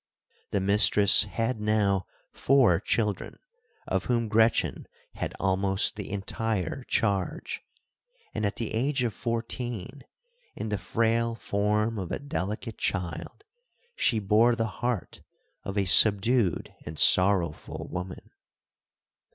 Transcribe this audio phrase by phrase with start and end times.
[0.49, 3.37] The mistress had now four children,
[3.85, 7.61] of whom Gretchen had almost the entire charge;
[8.33, 10.01] and, at the age of fourteen,
[10.55, 13.43] in the frail form of a delicate child,
[13.95, 15.21] she bore the heart
[15.63, 18.31] of a subdued and sorrowful woman.